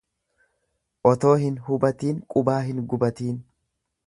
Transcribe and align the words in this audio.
Otoo 1.11 1.33
hin 1.43 1.59
hubatiin 1.67 2.25
qubaa 2.35 2.59
hin 2.71 2.85
gubatiin. 2.95 3.39